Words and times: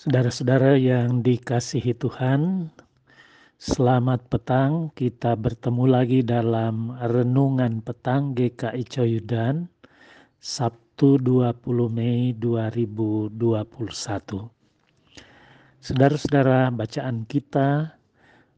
Saudara-saudara 0.00 0.80
yang 0.80 1.20
dikasihi 1.20 1.92
Tuhan, 1.92 2.72
selamat 3.60 4.32
petang. 4.32 4.88
Kita 4.96 5.36
bertemu 5.36 5.84
lagi 5.84 6.24
dalam 6.24 6.96
renungan 6.96 7.84
petang 7.84 8.32
GKI 8.32 8.80
Coyudan, 8.88 9.68
Sabtu 10.40 11.20
20 11.20 11.92
Mei 11.92 12.32
2021. 12.32 14.48
Saudara-saudara, 15.84 16.72
bacaan 16.72 17.28
kita 17.28 17.92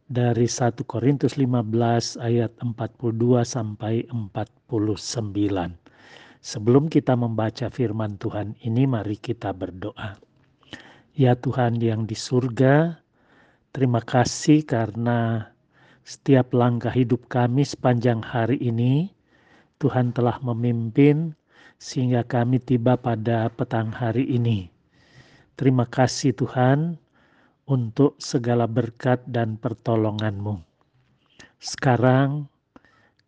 dari 0.06 0.46
1 0.46 0.86
Korintus 0.86 1.34
15 1.34 2.22
ayat 2.22 2.54
42 2.62 3.42
sampai 3.42 4.06
49. 4.14 5.74
Sebelum 6.38 6.86
kita 6.86 7.18
membaca 7.18 7.66
firman 7.66 8.14
Tuhan 8.22 8.54
ini, 8.62 8.86
mari 8.86 9.18
kita 9.18 9.50
berdoa. 9.50 10.30
Ya 11.12 11.36
Tuhan 11.36 11.76
yang 11.76 12.08
di 12.08 12.16
surga, 12.16 12.96
terima 13.76 14.00
kasih 14.00 14.64
karena 14.64 15.44
setiap 16.08 16.56
langkah 16.56 16.88
hidup 16.88 17.28
kami 17.28 17.68
sepanjang 17.68 18.24
hari 18.24 18.56
ini, 18.56 19.12
Tuhan 19.76 20.16
telah 20.16 20.40
memimpin 20.40 21.36
sehingga 21.76 22.24
kami 22.24 22.64
tiba 22.64 22.96
pada 22.96 23.52
petang 23.52 23.92
hari 23.92 24.24
ini. 24.24 24.72
Terima 25.52 25.84
kasih 25.84 26.32
Tuhan 26.32 26.96
untuk 27.68 28.16
segala 28.16 28.64
berkat 28.64 29.20
dan 29.28 29.60
pertolongan-Mu. 29.60 30.64
Sekarang 31.60 32.48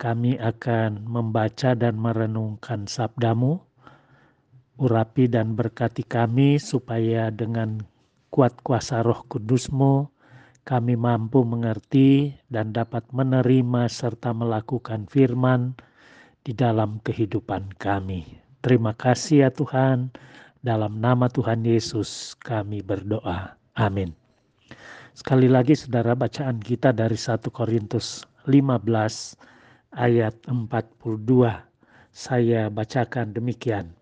kami 0.00 0.40
akan 0.40 1.04
membaca 1.04 1.76
dan 1.76 2.00
merenungkan 2.00 2.88
sabdamu 2.88 3.60
urapi 4.78 5.30
dan 5.30 5.54
berkati 5.54 6.02
kami 6.02 6.58
supaya 6.58 7.30
dengan 7.30 7.82
kuat 8.34 8.58
kuasa 8.66 9.06
roh 9.06 9.22
kudusmu 9.30 10.10
kami 10.64 10.96
mampu 10.96 11.44
mengerti 11.44 12.32
dan 12.48 12.72
dapat 12.72 13.04
menerima 13.12 13.84
serta 13.86 14.32
melakukan 14.32 15.04
firman 15.12 15.76
di 16.40 16.56
dalam 16.56 16.98
kehidupan 17.04 17.76
kami. 17.76 18.24
Terima 18.64 18.96
kasih 18.96 19.44
ya 19.44 19.50
Tuhan, 19.52 20.08
dalam 20.64 20.96
nama 20.96 21.28
Tuhan 21.28 21.68
Yesus 21.68 22.32
kami 22.40 22.80
berdoa. 22.80 23.52
Amin. 23.76 24.16
Sekali 25.12 25.46
lagi 25.46 25.76
saudara 25.76 26.16
bacaan 26.16 26.58
kita 26.58 26.90
dari 26.96 27.14
1 27.14 27.44
Korintus 27.52 28.24
15 28.48 28.88
ayat 29.94 30.34
42. 30.48 31.14
Saya 32.10 32.72
bacakan 32.72 33.36
demikian. 33.36 33.92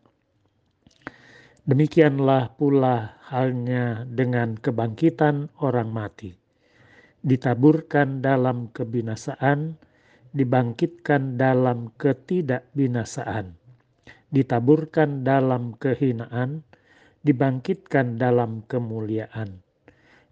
Demikianlah 1.62 2.58
pula 2.58 3.22
halnya 3.30 4.02
dengan 4.02 4.58
kebangkitan 4.58 5.46
orang 5.62 5.94
mati. 5.94 6.34
Ditaburkan 7.22 8.18
dalam 8.18 8.66
kebinasaan, 8.74 9.78
dibangkitkan 10.34 11.38
dalam 11.38 11.94
ketidakbinasaan. 11.94 13.54
Ditaburkan 14.34 15.22
dalam 15.22 15.78
kehinaan, 15.78 16.66
dibangkitkan 17.22 18.18
dalam 18.18 18.66
kemuliaan. 18.66 19.62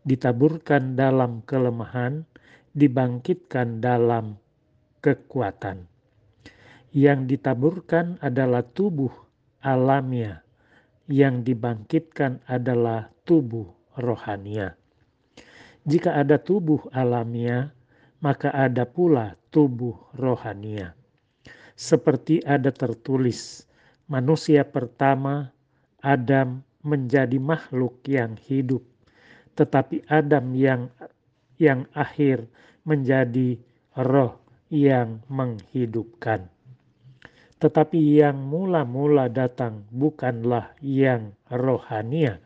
Ditaburkan 0.03 0.99
dalam 0.99 1.47
kelemahan, 1.47 2.27
dibangkitkan 2.75 3.79
dalam 3.79 4.35
kekuatan. 4.99 5.87
Yang 6.91 7.39
ditaburkan 7.39 8.19
adalah 8.19 8.67
tubuh 8.67 9.15
alamiah 9.63 10.43
yang 11.11 11.43
dibangkitkan 11.43 12.41
adalah 12.47 13.11
tubuh 13.27 13.67
rohania. 13.99 14.79
Jika 15.83 16.15
ada 16.15 16.39
tubuh 16.39 16.87
alamiah, 16.95 17.75
maka 18.23 18.55
ada 18.55 18.87
pula 18.87 19.35
tubuh 19.51 19.99
rohania. 20.15 20.95
Seperti 21.75 22.45
ada 22.47 22.71
tertulis, 22.71 23.67
manusia 24.07 24.63
pertama 24.63 25.51
Adam 25.99 26.63
menjadi 26.85 27.37
makhluk 27.41 28.05
yang 28.07 28.39
hidup, 28.47 28.85
tetapi 29.59 30.05
Adam 30.07 30.53
yang 30.55 30.93
yang 31.61 31.85
akhir 31.93 32.49
menjadi 32.85 33.61
roh 33.97 34.41
yang 34.73 35.21
menghidupkan. 35.29 36.49
Tetapi 37.61 38.25
yang 38.25 38.41
mula-mula 38.41 39.29
datang 39.29 39.85
bukanlah 39.93 40.73
yang 40.81 41.37
rohania, 41.53 42.41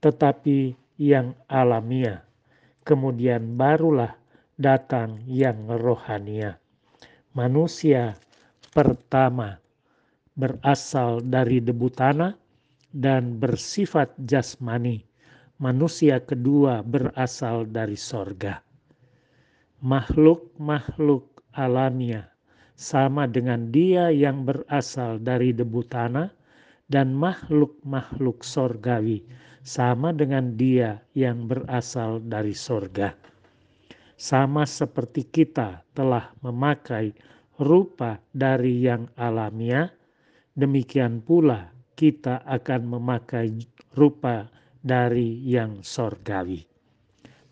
tetapi 0.00 0.72
yang 0.96 1.36
alamiah. 1.44 2.24
Kemudian 2.80 3.60
barulah 3.60 4.16
datang 4.56 5.20
yang 5.28 5.68
rohania. 5.68 6.56
Manusia 7.36 8.16
pertama 8.72 9.60
berasal 10.32 11.20
dari 11.20 11.60
debu 11.60 11.92
tanah 11.92 12.32
dan 12.96 13.36
bersifat 13.36 14.16
jasmani. 14.24 15.04
Manusia 15.60 16.16
kedua 16.16 16.80
berasal 16.80 17.68
dari 17.68 18.00
sorga. 18.00 18.64
Makhluk-makhluk 19.84 21.44
alamiah 21.52 22.29
sama 22.80 23.28
dengan 23.28 23.68
dia 23.68 24.08
yang 24.08 24.48
berasal 24.48 25.20
dari 25.20 25.52
debu 25.52 25.84
tanah 25.92 26.32
dan 26.88 27.12
makhluk-makhluk 27.12 28.40
sorgawi 28.40 29.20
sama 29.60 30.16
dengan 30.16 30.56
dia 30.56 31.04
yang 31.12 31.44
berasal 31.44 32.24
dari 32.24 32.56
sorga. 32.56 33.12
Sama 34.16 34.64
seperti 34.64 35.28
kita 35.28 35.84
telah 35.92 36.32
memakai 36.40 37.12
rupa 37.60 38.16
dari 38.32 38.80
yang 38.80 39.12
alamiah, 39.20 39.92
demikian 40.56 41.20
pula 41.20 41.68
kita 42.00 42.40
akan 42.48 42.96
memakai 42.96 43.60
rupa 43.92 44.48
dari 44.80 45.36
yang 45.44 45.84
sorgawi. 45.84 46.64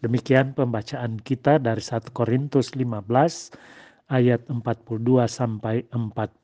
Demikian 0.01 0.57
pembacaan 0.57 1.21
kita 1.21 1.61
dari 1.61 1.85
1 1.85 2.17
Korintus 2.17 2.73
15 2.73 3.88
ayat 4.09 4.49
42 4.49 5.29
sampai 5.29 5.85
49. 5.93 6.41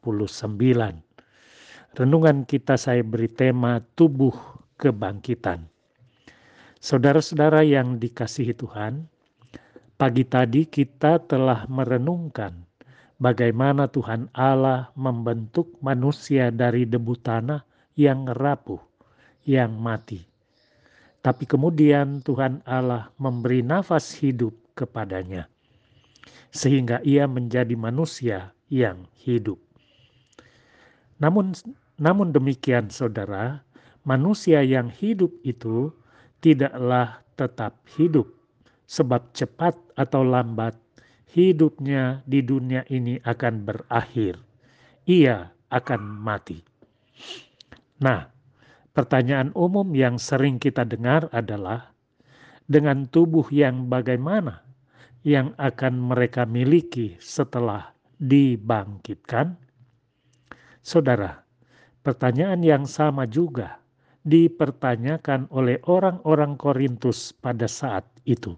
Renungan 1.96 2.44
kita 2.44 2.76
saya 2.76 3.00
beri 3.00 3.32
tema 3.32 3.80
tubuh 3.96 4.36
kebangkitan. 4.76 5.64
Saudara-saudara 6.84 7.64
yang 7.64 7.96
dikasihi 7.96 8.52
Tuhan, 8.52 9.08
pagi 9.96 10.28
tadi 10.28 10.68
kita 10.68 11.24
telah 11.24 11.64
merenungkan 11.72 12.52
bagaimana 13.16 13.88
Tuhan 13.88 14.28
Allah 14.36 14.92
membentuk 14.92 15.80
manusia 15.80 16.52
dari 16.52 16.84
debu 16.84 17.16
tanah 17.16 17.64
yang 17.96 18.28
rapuh, 18.28 18.82
yang 19.48 19.72
mati. 19.80 20.20
Tapi 21.24 21.48
kemudian 21.48 22.20
Tuhan 22.20 22.60
Allah 22.68 23.08
memberi 23.16 23.64
nafas 23.64 24.12
hidup 24.20 24.52
kepadanya 24.76 25.48
sehingga 26.54 27.02
ia 27.02 27.26
menjadi 27.26 27.74
manusia 27.74 28.54
yang 28.70 29.10
hidup. 29.18 29.58
Namun 31.18 31.50
namun 31.98 32.30
demikian 32.30 32.94
saudara, 32.94 33.66
manusia 34.06 34.62
yang 34.62 34.86
hidup 34.86 35.34
itu 35.42 35.90
tidaklah 36.38 37.18
tetap 37.34 37.82
hidup 37.98 38.30
sebab 38.86 39.34
cepat 39.34 39.74
atau 39.98 40.22
lambat 40.22 40.78
hidupnya 41.34 42.22
di 42.30 42.46
dunia 42.46 42.86
ini 42.86 43.18
akan 43.26 43.66
berakhir. 43.66 44.38
Ia 45.10 45.50
akan 45.74 46.00
mati. 46.22 46.62
Nah, 47.98 48.30
pertanyaan 48.94 49.50
umum 49.58 49.90
yang 49.90 50.22
sering 50.22 50.62
kita 50.62 50.86
dengar 50.86 51.26
adalah 51.34 51.90
dengan 52.70 53.10
tubuh 53.10 53.44
yang 53.50 53.90
bagaimana 53.90 54.62
yang 55.24 55.56
akan 55.56 56.12
mereka 56.12 56.44
miliki 56.44 57.16
setelah 57.16 57.96
dibangkitkan? 58.20 59.56
Saudara, 60.84 61.48
pertanyaan 62.04 62.60
yang 62.60 62.84
sama 62.84 63.24
juga 63.24 63.80
dipertanyakan 64.28 65.48
oleh 65.48 65.80
orang-orang 65.88 66.60
Korintus 66.60 67.32
pada 67.32 67.64
saat 67.64 68.04
itu. 68.28 68.52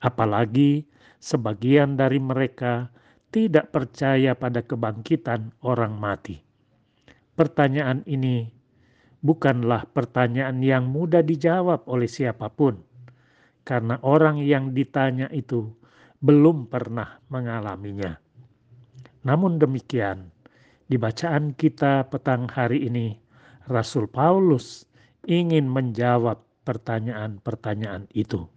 Apalagi 0.00 0.88
sebagian 1.20 2.00
dari 2.00 2.16
mereka 2.16 2.88
tidak 3.28 3.68
percaya 3.68 4.32
pada 4.32 4.64
kebangkitan 4.64 5.52
orang 5.60 5.92
mati. 6.00 6.40
Pertanyaan 7.36 8.00
ini 8.08 8.48
bukanlah 9.20 9.84
pertanyaan 9.92 10.64
yang 10.64 10.88
mudah 10.88 11.20
dijawab 11.20 11.84
oleh 11.84 12.08
siapa 12.08 12.48
pun 12.48 12.87
karena 13.68 14.00
orang 14.00 14.40
yang 14.40 14.72
ditanya 14.72 15.28
itu 15.28 15.68
belum 16.24 16.72
pernah 16.72 17.20
mengalaminya. 17.28 18.16
Namun 19.28 19.60
demikian, 19.60 20.32
di 20.88 20.96
bacaan 20.96 21.52
kita 21.52 22.08
petang 22.08 22.48
hari 22.48 22.88
ini, 22.88 23.20
Rasul 23.68 24.08
Paulus 24.08 24.88
ingin 25.28 25.68
menjawab 25.68 26.40
pertanyaan-pertanyaan 26.64 28.08
itu. 28.16 28.48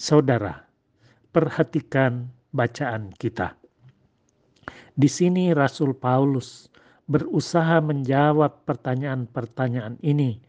Saudara, 0.00 0.64
perhatikan 1.36 2.32
bacaan 2.56 3.12
kita. 3.20 3.52
Di 4.96 5.12
sini 5.12 5.52
Rasul 5.52 5.92
Paulus 5.92 6.72
berusaha 7.04 7.84
menjawab 7.84 8.64
pertanyaan-pertanyaan 8.64 10.00
ini 10.00 10.40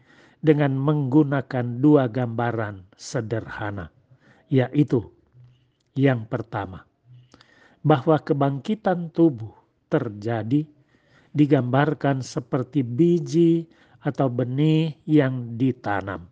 dengan 0.42 0.74
menggunakan 0.74 1.78
dua 1.78 2.10
gambaran 2.10 2.82
sederhana, 2.98 3.94
yaitu 4.50 5.06
yang 5.94 6.26
pertama, 6.26 6.82
bahwa 7.86 8.18
kebangkitan 8.18 9.14
tubuh 9.14 9.54
terjadi 9.86 10.66
digambarkan 11.32 12.20
seperti 12.20 12.82
biji 12.82 13.70
atau 14.02 14.26
benih 14.26 14.98
yang 15.06 15.54
ditanam. 15.54 16.26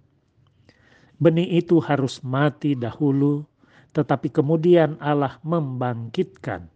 Benih 1.21 1.63
itu 1.63 1.79
harus 1.79 2.19
mati 2.27 2.75
dahulu, 2.75 3.47
tetapi 3.95 4.33
kemudian 4.33 4.99
Allah 4.99 5.39
membangkitkan 5.47 6.67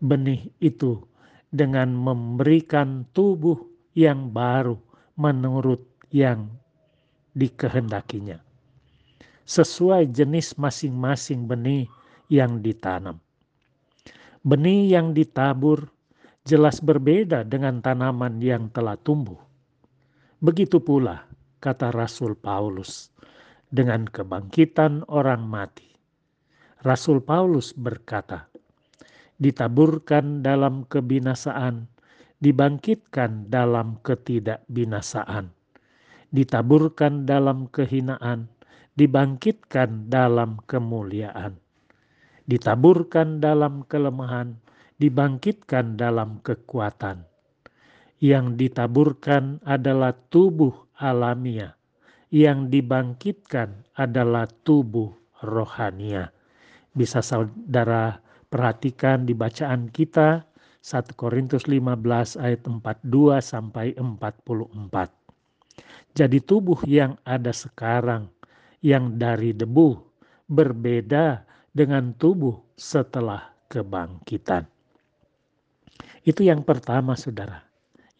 benih 0.00 0.48
itu 0.58 1.04
dengan 1.52 1.92
memberikan 1.92 3.04
tubuh 3.12 3.60
yang 3.92 4.32
baru 4.32 4.80
menurut 5.18 5.89
yang 6.10 6.50
dikehendakinya. 7.34 8.38
Sesuai 9.46 10.10
jenis 10.14 10.54
masing-masing 10.54 11.50
benih 11.50 11.90
yang 12.30 12.62
ditanam. 12.62 13.18
Benih 14.46 14.94
yang 14.94 15.10
ditabur 15.10 15.90
jelas 16.46 16.78
berbeda 16.78 17.42
dengan 17.42 17.82
tanaman 17.82 18.38
yang 18.38 18.70
telah 18.70 18.94
tumbuh. 18.94 19.38
Begitu 20.40 20.80
pula 20.80 21.26
kata 21.60 21.92
Rasul 21.92 22.32
Paulus 22.38 23.12
dengan 23.68 24.08
kebangkitan 24.08 25.04
orang 25.06 25.44
mati. 25.44 25.86
Rasul 26.80 27.20
Paulus 27.20 27.76
berkata, 27.76 28.48
ditaburkan 29.36 30.40
dalam 30.40 30.88
kebinasaan, 30.88 31.84
dibangkitkan 32.40 33.52
dalam 33.52 34.00
ketidakbinasaan, 34.00 35.52
ditaburkan 36.30 37.26
dalam 37.26 37.70
kehinaan, 37.70 38.50
dibangkitkan 38.98 40.10
dalam 40.10 40.58
kemuliaan, 40.66 41.58
ditaburkan 42.46 43.38
dalam 43.38 43.86
kelemahan, 43.86 44.58
dibangkitkan 44.98 45.94
dalam 45.94 46.42
kekuatan. 46.42 47.26
Yang 48.20 48.46
ditaburkan 48.60 49.64
adalah 49.64 50.12
tubuh 50.28 50.92
alamiah, 51.00 51.72
yang 52.28 52.68
dibangkitkan 52.68 53.88
adalah 53.96 54.44
tubuh 54.66 55.16
rohania. 55.40 56.28
Bisa 56.92 57.24
saudara 57.24 58.20
Perhatikan 58.50 59.30
di 59.30 59.30
bacaan 59.30 59.94
kita 59.94 60.42
1 60.82 61.14
Korintus 61.14 61.70
15 61.70 62.34
ayat 62.34 62.66
42 62.66 63.38
sampai 63.38 63.94
44. 63.94 65.19
Jadi 66.14 66.42
tubuh 66.42 66.82
yang 66.86 67.16
ada 67.22 67.54
sekarang 67.54 68.26
yang 68.82 69.16
dari 69.16 69.54
debu 69.54 69.94
berbeda 70.50 71.46
dengan 71.70 72.12
tubuh 72.18 72.58
setelah 72.74 73.54
kebangkitan. 73.70 74.66
Itu 76.26 76.44
yang 76.44 76.66
pertama, 76.66 77.16
Saudara. 77.16 77.62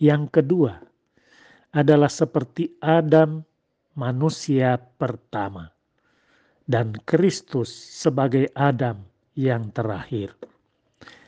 Yang 0.00 0.40
kedua 0.40 0.81
adalah 1.76 2.08
seperti 2.08 2.72
Adam 2.81 3.44
manusia 3.92 4.81
pertama 4.81 5.69
dan 6.64 6.96
Kristus 7.04 7.69
sebagai 7.75 8.48
Adam 8.56 9.04
yang 9.37 9.69
terakhir. 9.75 10.32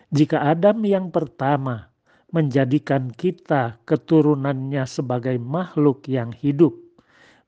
Jika 0.09 0.41
Adam 0.41 0.81
yang 0.89 1.13
pertama 1.13 1.92
menjadikan 2.33 3.13
kita 3.13 3.77
keturunannya 3.85 4.89
sebagai 4.89 5.37
makhluk 5.37 6.09
yang 6.09 6.33
hidup, 6.33 6.73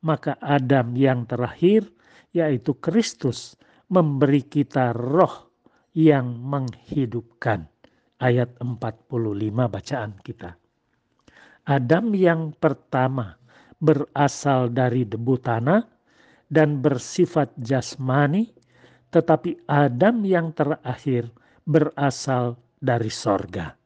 maka 0.05 0.37
Adam 0.45 0.93
yang 0.95 1.25
terakhir, 1.25 1.89
yaitu 2.37 2.77
Kristus, 2.77 3.57
memberi 3.89 4.45
kita 4.45 4.93
roh 4.93 5.51
yang 5.97 6.37
menghidupkan. 6.39 7.67
Ayat 8.21 8.57
45 8.61 9.11
bacaan 9.69 10.13
kita. 10.23 10.57
Adam 11.65 12.13
yang 12.13 12.53
pertama 12.57 13.37
berasal 13.81 14.69
dari 14.71 15.09
debu 15.09 15.35
tanah 15.41 15.83
dan 16.49 16.81
bersifat 16.81 17.53
jasmani 17.59 18.53
tetapi 19.15 19.63
Adam 19.71 20.27
yang 20.27 20.51
terakhir 20.51 21.31
berasal 21.63 22.59
dari 22.83 23.07
sorga. 23.15 23.84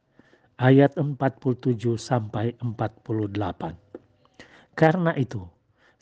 Ayat 0.59 0.99
47 0.99 1.79
sampai 1.95 2.59
48. 2.59 3.79
Karena 4.75 5.15
itu, 5.15 5.47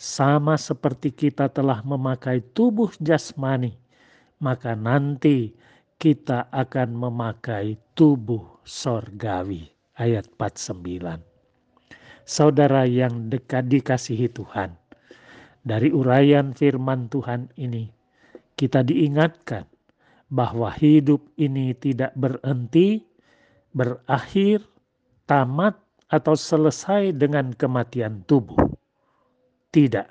sama 0.00 0.56
seperti 0.56 1.12
kita 1.12 1.52
telah 1.52 1.84
memakai 1.84 2.40
tubuh 2.56 2.88
jasmani, 3.00 3.76
maka 4.40 4.72
nanti 4.72 5.52
kita 6.00 6.48
akan 6.52 6.92
memakai 6.96 7.76
tubuh 7.92 8.60
sorgawi. 8.64 9.68
Ayat 9.96 10.28
49. 10.40 11.20
Saudara 12.28 12.84
yang 12.84 13.32
dekat 13.32 13.68
dikasihi 13.68 14.28
Tuhan, 14.32 14.76
dari 15.64 15.88
uraian 15.92 16.52
firman 16.52 17.08
Tuhan 17.08 17.48
ini, 17.56 17.88
kita 18.56 18.84
diingatkan 18.84 19.64
bahwa 20.28 20.68
hidup 20.74 21.24
ini 21.40 21.72
tidak 21.76 22.12
berhenti, 22.18 23.04
berakhir, 23.76 24.64
tamat, 25.28 25.76
atau 26.08 26.38
selesai 26.38 27.12
dengan 27.12 27.52
kematian 27.52 28.22
tubuh. 28.24 28.56
Tidak. 29.74 30.08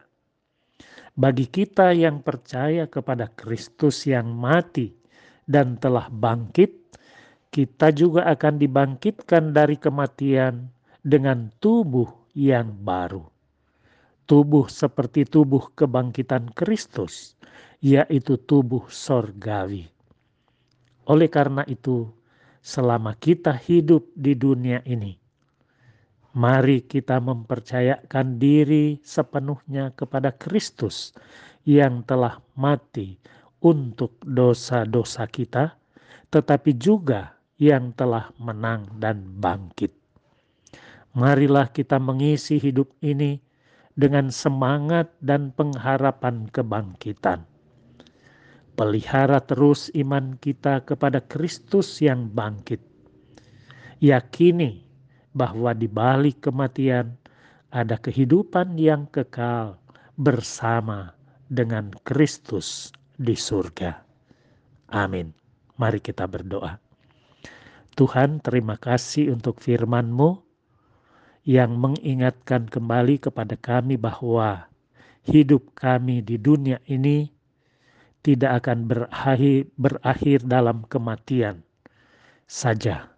Bagi 1.15 1.47
kita 1.47 1.95
yang 1.95 2.19
percaya 2.19 2.85
kepada 2.91 3.31
Kristus 3.31 4.03
yang 4.03 4.35
mati 4.35 4.91
dan 5.47 5.79
telah 5.79 6.11
bangkit, 6.11 6.75
kita 7.47 7.95
juga 7.95 8.27
akan 8.27 8.59
dibangkitkan 8.59 9.55
dari 9.55 9.79
kematian 9.79 10.67
dengan 10.99 11.47
tubuh 11.63 12.11
yang 12.35 12.75
baru. 12.83 13.23
Tubuh 14.27 14.67
seperti 14.67 15.23
tubuh 15.23 15.71
kebangkitan 15.71 16.51
Kristus 16.51 17.39
yaitu 17.79 18.35
tubuh 18.35 18.83
sorgawi. 18.91 19.87
Oleh 21.05 21.29
karena 21.29 21.61
itu, 21.69 22.09
selama 22.65 23.13
kita 23.13 23.53
hidup 23.53 24.09
di 24.17 24.33
dunia 24.33 24.81
ini, 24.89 25.13
mari 26.33 26.81
kita 26.81 27.21
mempercayakan 27.21 28.41
diri 28.41 28.97
sepenuhnya 29.05 29.93
kepada 29.93 30.33
Kristus 30.33 31.13
yang 31.61 32.01
telah 32.01 32.41
mati 32.57 33.21
untuk 33.61 34.17
dosa-dosa 34.25 35.29
kita, 35.29 35.77
tetapi 36.33 36.73
juga 36.73 37.37
yang 37.61 37.93
telah 37.93 38.33
menang 38.41 38.97
dan 38.97 39.21
bangkit. 39.37 39.93
Marilah 41.13 41.69
kita 41.69 42.01
mengisi 42.01 42.57
hidup 42.57 42.89
ini 43.05 43.37
dengan 43.93 44.33
semangat 44.33 45.13
dan 45.21 45.53
pengharapan 45.53 46.49
kebangkitan 46.49 47.45
Pelihara 48.75 49.39
terus 49.39 49.87
iman 49.95 50.35
kita 50.35 50.83
kepada 50.83 51.23
Kristus 51.23 52.03
yang 52.03 52.27
bangkit. 52.27 52.83
Yakini 54.03 54.83
bahwa 55.31 55.71
di 55.71 55.87
balik 55.87 56.43
kematian 56.43 57.15
ada 57.71 57.95
kehidupan 57.95 58.75
yang 58.75 59.07
kekal 59.11 59.79
bersama 60.19 61.15
dengan 61.47 61.91
Kristus 62.03 62.91
di 63.15 63.35
surga. 63.35 63.99
Amin. 64.91 65.31
Mari 65.75 65.99
kita 65.99 66.27
berdoa. 66.27 66.79
Tuhan 67.95 68.43
terima 68.43 68.75
kasih 68.75 69.31
untuk 69.31 69.63
firman-Mu 69.63 70.39
yang 71.47 71.75
mengingatkan 71.79 72.67
kembali 72.67 73.23
kepada 73.23 73.55
kami 73.55 73.95
bahwa 73.95 74.67
hidup 75.27 75.75
kami 75.75 76.23
di 76.23 76.39
dunia 76.39 76.79
ini 76.87 77.34
tidak 78.25 78.65
akan 78.65 78.89
berakhir, 78.89 79.69
berakhir 79.77 80.41
dalam 80.49 80.81
kematian 80.89 81.61
saja, 82.49 83.13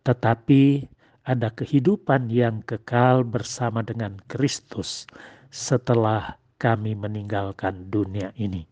tetapi 0.00 0.88
ada 1.28 1.52
kehidupan 1.52 2.32
yang 2.32 2.64
kekal 2.64 3.20
bersama 3.20 3.84
dengan 3.84 4.16
Kristus 4.32 5.04
setelah 5.52 6.40
kami 6.56 6.96
meninggalkan 6.96 7.92
dunia 7.92 8.32
ini. 8.40 8.64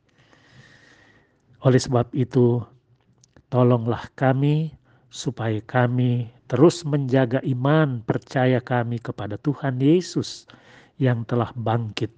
Oleh 1.60 1.76
sebab 1.76 2.08
itu, 2.16 2.64
tolonglah 3.52 4.08
kami 4.16 4.72
supaya 5.12 5.60
kami 5.68 6.32
terus 6.48 6.80
menjaga 6.88 7.44
iman 7.44 8.00
percaya 8.00 8.56
kami 8.64 9.04
kepada 9.04 9.36
Tuhan 9.36 9.84
Yesus 9.84 10.48
yang 10.96 11.28
telah 11.28 11.52
bangkit 11.52 12.12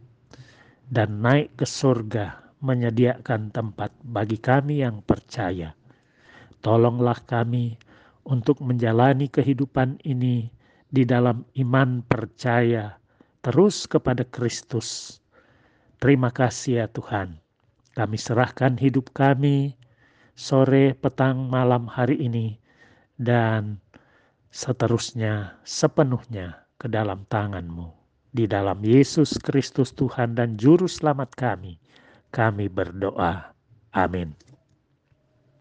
dan 0.86 1.18
naik 1.18 1.50
ke 1.58 1.66
surga 1.66 2.45
menyediakan 2.60 3.52
tempat 3.52 3.92
bagi 4.04 4.40
kami 4.40 4.84
yang 4.84 5.02
percaya. 5.04 5.76
Tolonglah 6.64 7.20
kami 7.28 7.76
untuk 8.26 8.58
menjalani 8.64 9.30
kehidupan 9.30 10.02
ini 10.02 10.50
di 10.90 11.02
dalam 11.06 11.46
iman 11.58 12.02
percaya 12.06 12.98
terus 13.44 13.86
kepada 13.86 14.26
Kristus. 14.26 15.20
Terima 16.02 16.34
kasih 16.34 16.82
ya 16.82 16.86
Tuhan. 16.90 17.38
Kami 17.96 18.16
serahkan 18.20 18.76
hidup 18.76 19.14
kami 19.16 19.72
sore, 20.36 20.92
petang, 20.92 21.48
malam 21.48 21.88
hari 21.88 22.20
ini 22.20 22.60
dan 23.16 23.80
seterusnya 24.52 25.56
sepenuhnya 25.64 26.68
ke 26.76 26.92
dalam 26.92 27.24
tanganmu. 27.32 27.88
Di 28.36 28.44
dalam 28.44 28.84
Yesus 28.84 29.40
Kristus 29.40 29.96
Tuhan 29.96 30.36
dan 30.36 30.60
Juru 30.60 30.84
Selamat 30.84 31.32
kami, 31.32 31.80
kami 32.30 32.66
berdoa. 32.70 33.52
Amin. 33.94 34.34